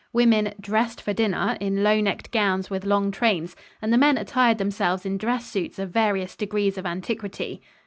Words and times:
Women 0.13 0.55
"dressed 0.59 0.99
for 0.99 1.13
dinner" 1.13 1.57
in 1.59 1.83
low 1.83 2.01
necked 2.01 2.31
gowns 2.31 2.71
with 2.71 2.85
long 2.85 3.11
trains; 3.11 3.55
and 3.83 3.93
the 3.93 3.99
men 3.99 4.17
attired 4.17 4.57
themselves 4.57 5.05
in 5.05 5.19
dress 5.19 5.45
suits 5.45 5.77
of 5.77 5.91
various 5.91 6.35
degrees 6.35 6.75
of 6.79 6.87
antiquity. 6.87 7.61